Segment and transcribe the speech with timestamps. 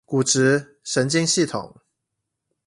[0.03, 1.75] 骨質、神經系統